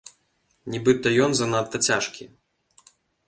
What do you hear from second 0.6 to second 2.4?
Нібыта ён занадта цяжкі.